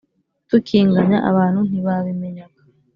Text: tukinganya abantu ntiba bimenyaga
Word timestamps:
tukinganya 0.49 1.17
abantu 1.29 1.59
ntiba 1.67 1.93
bimenyaga 2.05 2.59